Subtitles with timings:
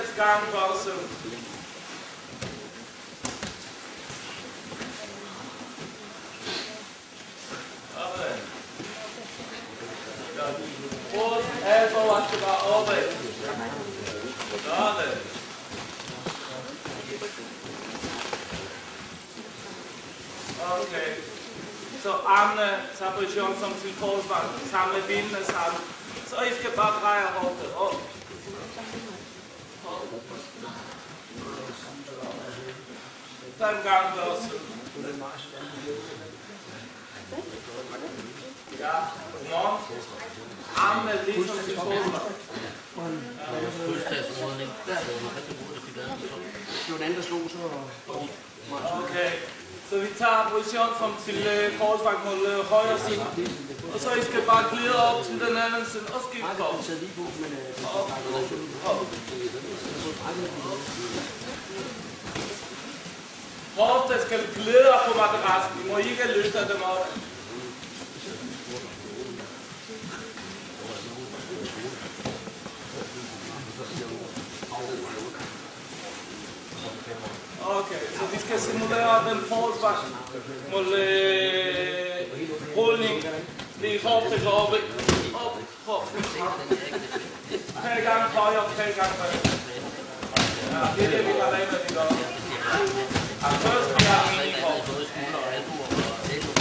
[0.00, 1.08] seks gange for siden.
[7.96, 8.38] Opad.
[11.14, 13.12] Råd alvor, at det var opad.
[14.64, 15.18] Sådan.
[20.80, 21.14] Okay.
[22.02, 24.46] Så armene tager position som sin korsvang.
[24.70, 25.80] Samle benene sammen.
[26.26, 28.19] Så I skal bare dreje hovedet
[33.60, 33.68] op.
[33.68, 34.70] Fem gange på siden.
[38.80, 38.96] Ja,
[39.50, 39.62] nå.
[40.76, 42.28] Armene ligesom sin korsvang.
[46.86, 47.58] Det, var den der slog så.
[49.02, 49.30] Okay.
[49.90, 51.80] Så vi tager position som til øh,
[52.26, 53.26] mod øh, højre side.
[53.94, 56.94] Og så I skal bare glide op til den anden side og skifte Nej, det
[56.94, 57.86] er lige på, men øh, det
[58.84, 59.06] Op.
[63.78, 65.80] Hofte skal glide op på madrassen.
[65.84, 67.06] I må ikke løse dem op.
[77.64, 80.06] Okay, så vi skal simulere den forsvar
[80.72, 83.24] mod øh, rulling.
[83.80, 84.74] Lige hofte går op,
[85.34, 86.22] op, hofte.
[87.74, 89.40] Tre gange højre, tre gange højre.
[90.72, 93.29] Ja, det er det, vi har lavet i dag.
[93.46, 94.92] Og først vi har mini hofte.
[94.92, 96.60] Både skulder og albuer og albuer.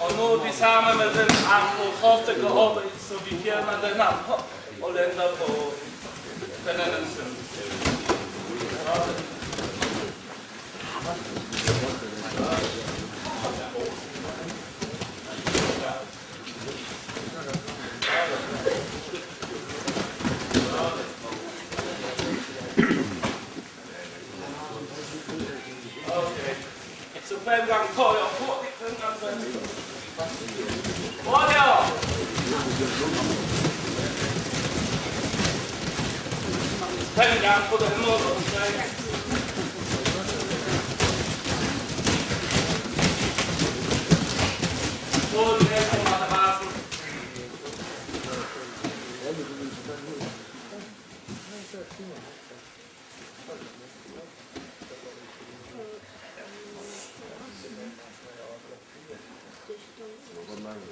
[0.00, 3.88] Og nu er vi sammen med den arm, hvor hofte går op, så vi fjerner
[3.88, 4.44] den arm hop,
[4.82, 5.72] og lander på
[6.66, 7.34] den anden side.
[8.84, 9.32] Sådan.
[26.06, 26.54] Okay.
[27.52, 29.60] Så fem gange højre, hurtigt, fem gange venstre.
[31.24, 31.86] Hurtigere!
[37.16, 38.92] Fem gange på den måde, og tre gange.
[45.34, 46.22] Hold ned på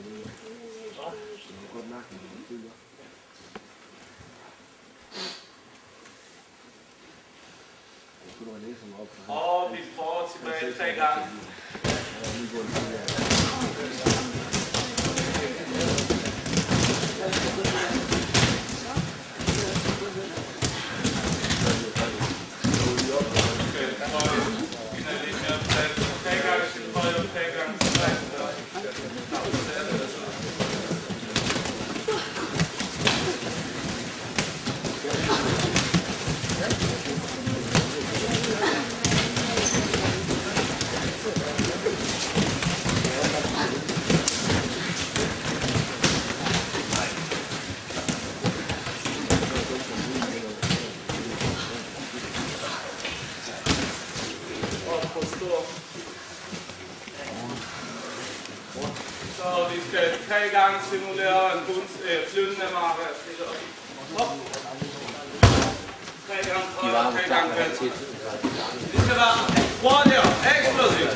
[0.01, 0.51] madrassen.
[9.29, 11.27] Og vi får tilbage tre gange.
[26.25, 28.71] Tre gange til højre, tre gange til venstre.
[54.93, 55.61] op på stor.
[59.37, 62.00] Så vi skal tre gange simulere en bunds, øh,
[62.33, 63.11] flyttende marker.
[64.17, 64.31] Hop.
[66.27, 66.69] Tre gange
[67.15, 67.53] tre gange.
[68.93, 69.39] Det skal være
[69.83, 71.15] hurtigere, eksplosivt.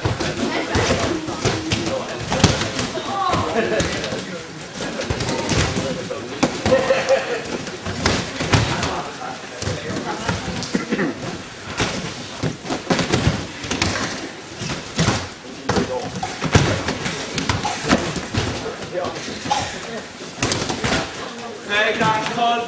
[21.66, 21.82] Tre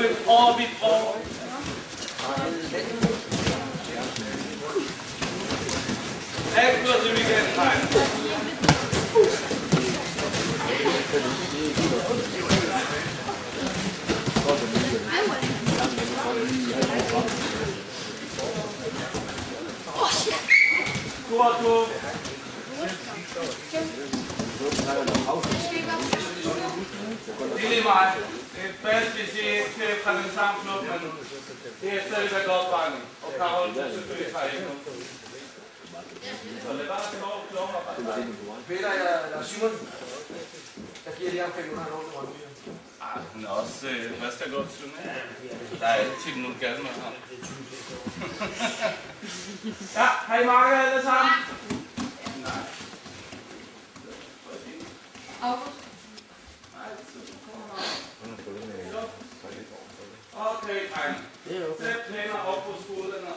[0.07, 1.17] gange kolben op i år.
[6.57, 7.27] Eksplosivt
[28.57, 28.87] Det er lige mig.
[28.87, 31.01] Det er fast, hvis I ikke skal fra den samme klub, men
[31.81, 33.03] det er stadigvæk opvejning.
[33.25, 34.81] Og Karol, selvfølgelig ikke noget.
[36.63, 38.35] Så lad bare til over klubarbejde.
[38.69, 39.73] Peter, jeg er Simon.
[41.07, 42.31] Jeg giver lige ham 500 år til Rønne.
[43.01, 44.93] Ah, hun er også øh, skal godt synes.
[45.81, 47.13] Der er altid noget galt med ham.
[49.95, 51.33] ja, hej Marke alle sammen.
[52.43, 52.63] Nej.
[55.43, 55.87] August.
[60.37, 61.19] Okay, drenge.
[61.79, 63.33] Sæt hænder op på skuldrene.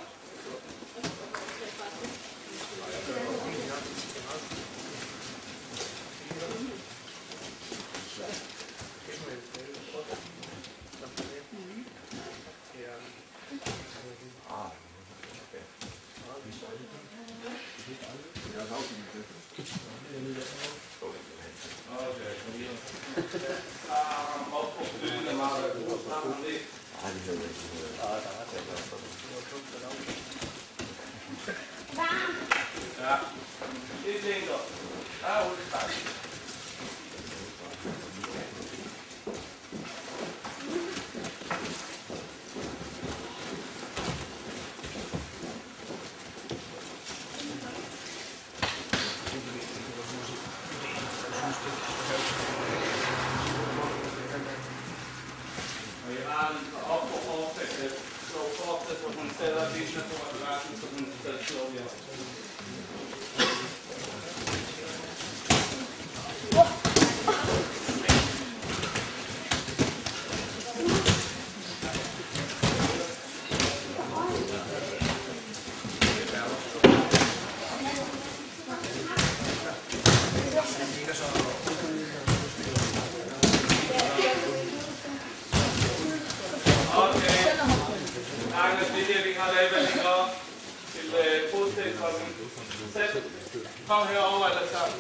[93.88, 95.00] Kom herover alle sammen.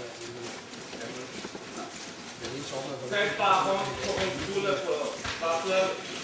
[3.09, 4.93] Sæt bare hånden på en skulder på
[5.63, 6.18] flad.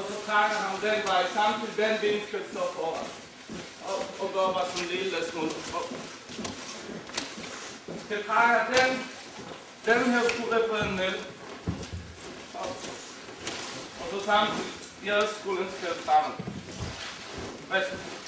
[0.00, 3.06] Og så trækker han den vej, samtidig den vinkel står foran.
[3.84, 5.88] Og, og går bare sådan en lille smule op.
[8.08, 8.90] Så trækker den,
[9.86, 11.14] den her skulder på den ned.
[12.54, 12.66] Og,
[14.00, 14.72] Og så samtidig,
[15.04, 16.34] jeg skulle ønske at sammen.
[17.70, 18.19] Værsgo.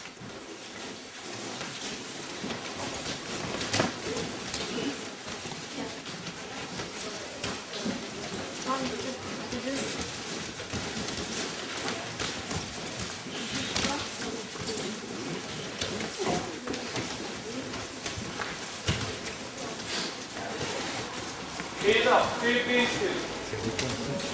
[21.84, 23.16] Peter, det er benspil.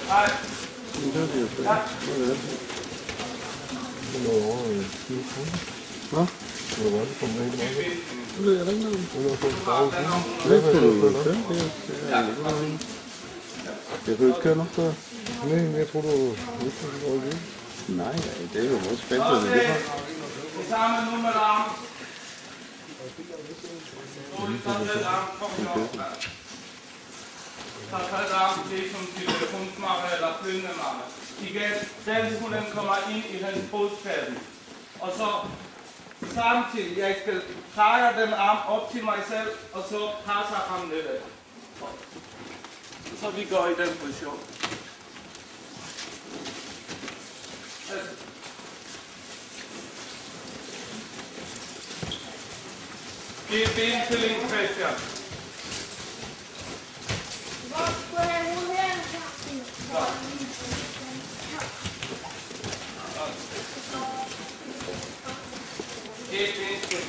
[0.09, 0.29] Nej.
[1.63, 1.75] Ja.
[6.75, 9.03] Det ved jeg da ikke noget om.
[9.91, 11.37] Den har- Det kan du jo selv.
[11.49, 11.57] Det
[12.11, 12.21] er
[14.07, 14.91] Jeg kan ikke køre nok før.
[15.45, 16.07] Nej, men jeg tror du
[17.25, 17.37] det.
[17.87, 18.11] Nej,
[18.53, 19.51] det er jo også spændende.
[19.51, 19.73] Det er
[20.57, 21.75] Det samme nu med er
[27.91, 28.53] Tag det, arm,
[28.93, 31.03] som til hundsmappe eller flyndemappe.
[31.41, 31.71] Igen,
[32.05, 34.37] den hunden kommer ind i hans fodskaden.
[34.99, 35.27] Og så
[36.33, 37.41] samtidig, jeg skal
[37.75, 41.19] trække den arm op til mig selv, og så passer ham nedad.
[43.21, 44.39] Så vi går i den position.
[47.91, 48.09] Altså,
[53.49, 55.18] Det er benstilling, Christian.
[57.69, 57.77] Det
[66.95, 67.08] er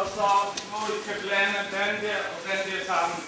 [0.00, 3.18] og så op imod, I skal blande den der og den der sammen.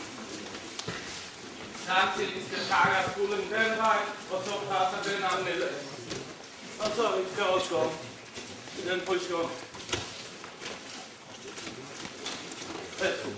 [1.87, 3.99] Samtidig skal takke skulden den vej,
[4.33, 5.75] og så passer den anden nedad.
[6.81, 7.93] Og så I skal også gå
[8.79, 9.51] i den position.
[13.01, 13.31] Værsgo.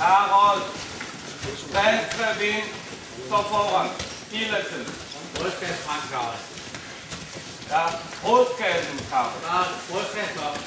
[0.00, 0.62] Harald,
[1.72, 2.68] venstre vind
[3.28, 4.05] for foran.
[4.36, 4.86] Hele tiden.
[5.34, 6.34] Brystkast frem, Karl.
[7.70, 9.32] Ja, brudskassen, Karol.
[9.42, 10.58] Karl, brystkast op.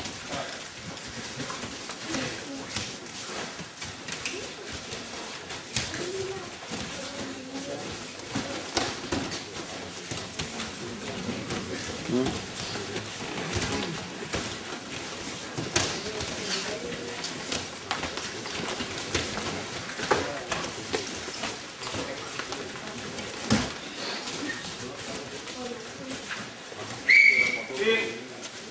[27.80, 28.14] Fint.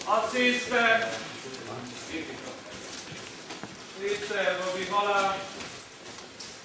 [0.06, 0.76] Og sidste.
[4.28, 5.34] Sidste, hvor vi holder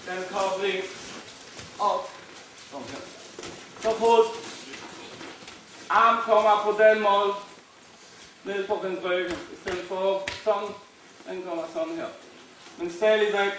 [0.07, 0.83] den kobling
[1.79, 2.09] op.
[3.81, 4.25] Så fod.
[5.89, 7.33] Arm kommer på den måde.
[8.43, 9.31] Ned på den ryggen.
[9.31, 10.69] I stedet for sådan.
[11.29, 12.05] Den kommer sådan her.
[12.77, 13.51] Men stadigvæk.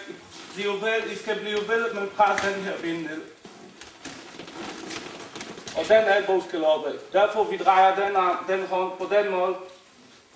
[0.54, 3.22] Bliv vel, I skal blive ved, men pres den her ben ned.
[5.76, 6.98] Og den albu skal opad.
[7.12, 9.54] Derfor vi drejer den, arm, den hånd på den måde.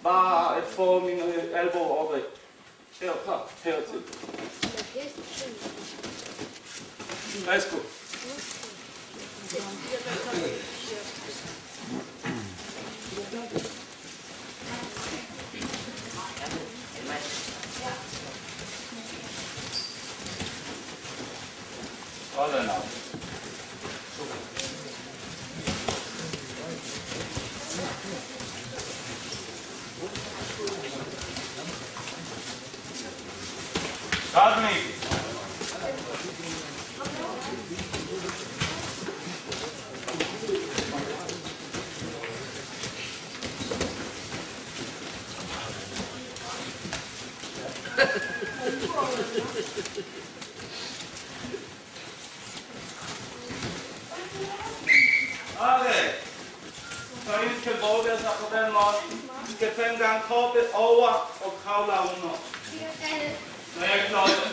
[0.03, 2.23] Bare at få min øh, albu opad.
[3.01, 4.03] Herfra, hertil.
[7.47, 7.79] Værsgo.
[22.35, 23.09] Sådan op.
[34.39, 34.99] Sådan ikke.
[55.61, 56.05] Okay.
[57.27, 58.97] Så I skal våge sig på den måde.
[59.49, 61.09] I skal fem gange kroppe over
[61.45, 62.39] og kravle under.
[63.77, 64.49] Når jeg klodder.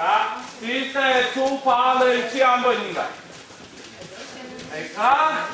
[0.00, 0.16] Ja,
[0.60, 1.00] sidste
[1.34, 3.02] to parallelle til armbøjninger.
[4.72, 5.50] Er I klar?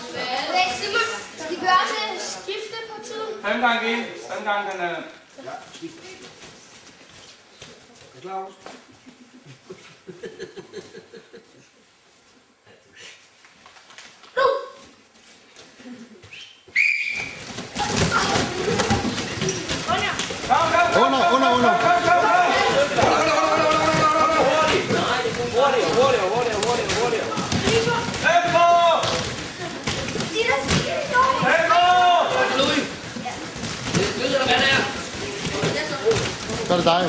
[1.38, 3.44] Skal vi også skifte på tiden?
[3.44, 5.04] Fem gange en, fem gange den anden.
[8.20, 8.52] Claus?
[20.48, 21.68] Kom, kom, kom, Under, under, under.
[21.68, 23.32] kom, kom, kom.
[25.56, 27.28] Hurtigere, hurtigere, hurtigere, hurtigere, hurtigere.
[28.24, 28.66] Tempo!
[30.32, 31.32] Sig dig, sig dig, dog.
[31.48, 31.82] Tempo!
[32.58, 32.84] Louis.
[34.18, 34.82] Lyder der, hvad der er?
[36.72, 37.04] Så er det dig.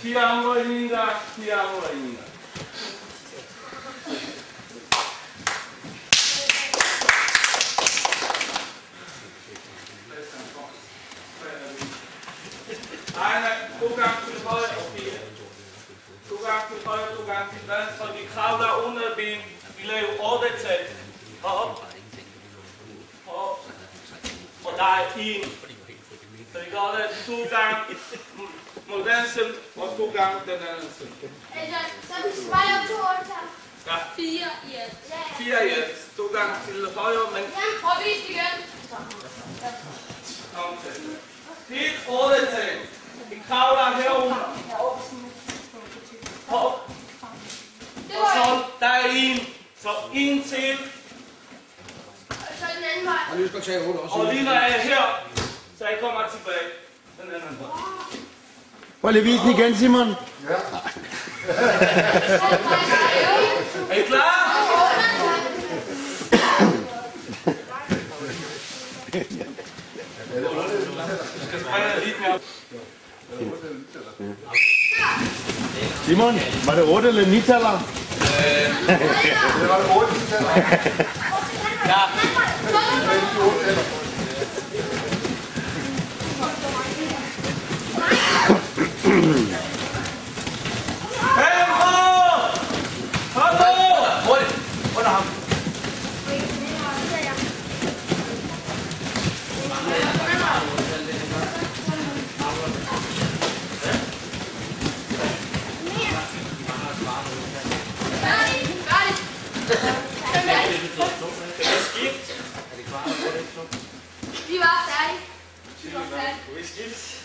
[0.01, 1.05] Fire armbøjninger,
[1.35, 2.21] fire armbøjninger.
[13.21, 15.19] Eine, to gange til højre og fire.
[16.85, 18.05] Til venstre.
[18.17, 19.39] Vi kravler under ben.
[19.77, 20.87] Vi laver otte tæt.
[21.43, 21.85] Op.
[23.27, 23.65] Op.
[24.65, 25.43] Og der er en.
[26.53, 27.75] Så vi gør det to gange
[28.87, 31.09] mod side, og to gange den anden side.
[32.07, 33.17] Så vi spejler to år
[33.87, 34.71] Ja, Fire i
[35.09, 35.21] ja.
[35.37, 35.97] fire i alt.
[36.17, 38.55] To gange til højre, men Ja, prøv at vise det igen.
[40.55, 41.19] kom til.
[41.75, 41.99] Helt
[42.55, 42.79] tæt.
[43.29, 44.57] Vi kravler herunder.
[46.51, 46.63] Op.
[46.63, 46.91] Op.
[48.07, 48.59] Det Og så en.
[48.79, 49.39] der er en.
[49.81, 50.77] Så en til.
[52.29, 53.15] Og så den anden vej.
[53.31, 54.15] Og nu skal jeg tage også.
[54.15, 55.01] Og lige når jeg er her,
[55.77, 56.67] så jeg kommer tilbage.
[57.21, 57.69] Den anden vej.
[59.01, 60.07] Prøv lige at vise den igen, Simon.
[63.89, 64.47] Er I klar?
[70.31, 72.39] Jeg skal springe lidt mere.
[76.05, 77.79] Simon, var det 8 eller 9 taller?
[81.87, 82.01] Ja.
[91.35, 91.91] Tempo!
[93.33, 93.81] Tempo!
[94.27, 94.55] Hurtigt.
[94.97, 95.23] Under ham.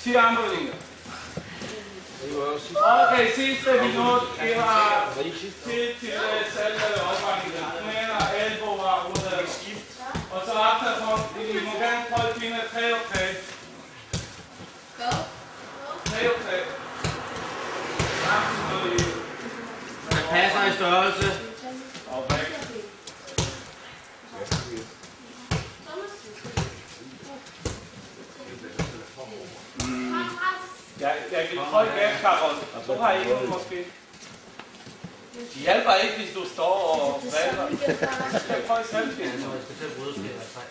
[0.07, 0.73] fire armbøjninger.
[2.26, 4.23] Okay, sidste minut.
[4.42, 7.64] Vi har tid til øh, selve opvarmningen.
[7.83, 9.26] Knæner, albuer, ude.
[10.33, 13.25] Og så aftenfor, vi må gerne prøve at finde tre og tre.
[14.97, 15.12] Hvad?
[16.04, 16.56] Tre og tre.
[20.11, 21.26] Det passer i størrelse.
[22.11, 22.56] og væk.
[31.00, 32.55] Jeg, jeg vil prøve igen, Karol.
[32.87, 33.79] Du har en måske.
[35.55, 37.67] De hjælper ikke, hvis du står og vælter.
[38.49, 39.33] Jeg prøver selv finde.
[39.33, 40.62] Jeg skal til at bryde skære i træ.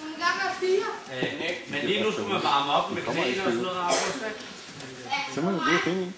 [0.00, 0.90] Nogle gange er fire.
[1.14, 3.94] Øh, Men lige nu skulle man varme op med knæene og sådan noget.
[4.28, 5.34] Ikke?
[5.34, 6.14] Så må du lige finde en.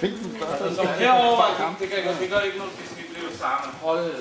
[0.00, 0.74] Find den første.
[0.76, 3.70] Så herover, det kan det gør ikke noget, hvis vi bliver sammen.
[3.82, 4.14] Hold.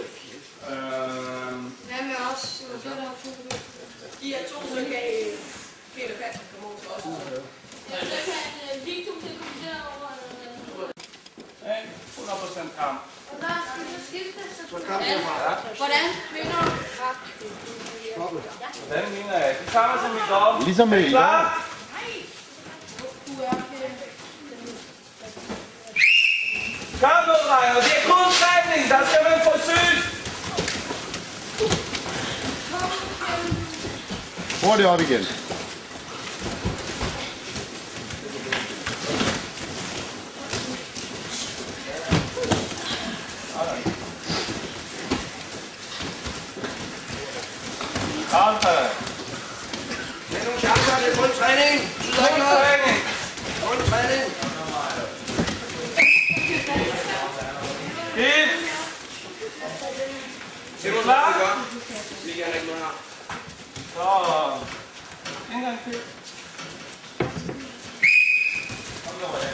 [0.70, 2.64] Øhm, Hvad med os?
[2.84, 3.32] Det er der to.
[4.22, 5.02] I er to, så kan
[5.96, 7.04] Peter Patrick komme over til os.
[7.92, 10.10] Ja, så kan vi to til komme derover.
[11.78, 11.90] ikke?
[12.30, 13.02] 100% kamp.
[14.70, 15.20] Hvordan?
[15.78, 16.06] Hvordan?
[16.34, 18.42] Vinder du?
[18.94, 19.56] Den mener jeg.
[19.66, 20.64] Det samme som i går.
[20.66, 21.10] Ligesom i okay.
[27.02, 27.76] Kom nu, drenge.
[27.76, 28.90] Det er kun træning.
[28.90, 30.04] Der skal man forsøge.
[34.64, 35.26] Hurtigt op igen.
[48.32, 48.70] Kom så.
[50.32, 51.04] Det det er.
[51.06, 51.48] Det betyder
[52.16, 52.60] Kun ikke noget.
[52.62, 52.98] træning.
[53.64, 54.26] Kun træning.
[58.16, 58.48] Giv.
[61.04, 61.70] Klar?
[62.50, 62.94] er ikke noget her.
[63.94, 64.06] Så.
[65.54, 66.00] En gang til.
[69.06, 69.50] Kom nu, ja.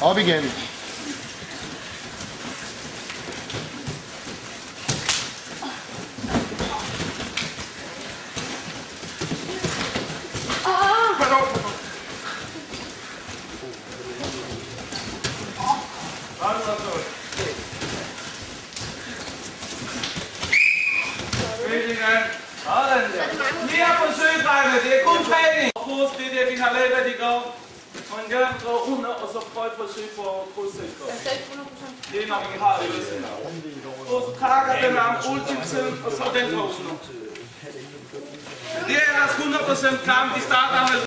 [0.00, 0.52] Op igen.
[16.40, 16.92] Kom så, så.
[21.68, 22.22] Fedt igen.
[22.64, 23.66] Sådan der.
[23.70, 24.76] Lige at forsøge, drenge.
[24.84, 25.72] Det er kun træning.
[25.86, 27.40] Kurs, det er det, vi har lært, at de går.
[28.16, 30.24] Man gerne gå under, og så prøv at forsøge på
[30.54, 30.90] kurset.
[31.08, 32.12] Jeg er ikke 100%.
[32.12, 33.20] Det er når vi har øvelsen.
[34.12, 36.96] Og så trækker den arm ud til siden, og så den på under.
[38.88, 39.34] Det er ellers
[40.00, 40.28] 100% kamp.
[40.36, 40.96] De starter med